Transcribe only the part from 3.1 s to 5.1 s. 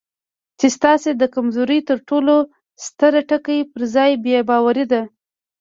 ټکی پر ځان بې باوري ده.